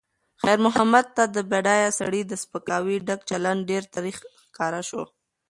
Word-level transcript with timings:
خیر 0.41 0.59
محمد 0.65 1.05
ته 1.15 1.23
د 1.35 1.37
بډایه 1.51 1.89
سړي 1.99 2.21
د 2.25 2.33
سپکاوي 2.43 2.97
ډک 3.07 3.19
چلند 3.29 3.61
ډېر 3.69 3.83
تریخ 3.95 4.17
ښکاره 4.45 4.81
شو. 4.89 5.03